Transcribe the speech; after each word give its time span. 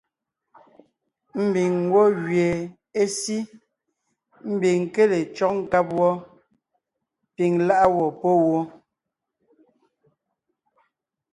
Ḿbiŋ 1.45 1.71
ńgwɔ́ 1.85 2.07
gẅie 2.25 2.49
é 3.01 3.03
sí, 3.19 3.37
ḿbiŋ 4.55 4.77
ńké 4.85 5.03
le 5.11 5.19
cÿɔ́g 5.35 5.55
nkáb 5.63 5.87
wɔ́, 5.99 6.13
piŋ 7.35 7.51
lá’a 7.67 7.87
gwɔ̂ 7.93 8.07
pɔ́ 8.19 8.33
wó. 8.47 8.59